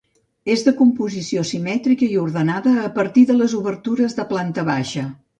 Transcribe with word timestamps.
És 0.51 0.61
de 0.67 0.71
composició 0.77 1.43
simètrica 1.49 2.07
i 2.13 2.17
ordenada 2.21 2.73
a 2.85 2.89
partir 2.95 3.25
de 3.31 3.35
les 3.41 3.53
obertures 3.59 4.17
de 4.21 4.25
planta 4.33 4.65
baixa. 4.71 5.05